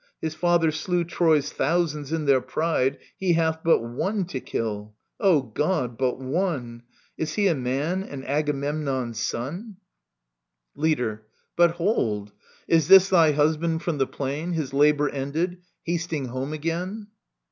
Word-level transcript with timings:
His 0.19 0.33
father 0.33 0.71
slew 0.71 1.03
Troy's 1.03 1.51
thousands 1.53 2.11
in 2.11 2.25
their 2.25 2.41
pride: 2.41 2.97
He 3.17 3.33
hath 3.33 3.63
but 3.63 3.83
one 3.83 4.25
to 4.29 4.39
kill 4.39 4.85
••.O 5.19 5.43
God, 5.43 5.95
but 5.95 6.17
one 6.19 6.81
I 6.87 6.91
Is 7.21 7.35
he 7.35 7.45
a 7.47 7.53
man, 7.53 8.01
and 8.01 8.27
Agamemnon's 8.27 9.19
son? 9.19 9.77
Digitized 9.95 10.75
by 10.75 10.81
VjOOQIC 10.81 10.81
24 10.81 10.83
EURIPIDES 10.83 10.83
Leader. 10.83 11.21
But 11.55 11.71
hold: 11.75 12.31
is 12.67 12.87
this 12.87 13.09
thy 13.09 13.31
husband 13.33 13.83
from 13.83 13.97
the 13.99 14.07
plain. 14.07 14.53
His 14.53 14.73
labour 14.73 15.07
ended, 15.07 15.57
hasting 15.83 16.25
home 16.29 16.51
again 16.53 17.05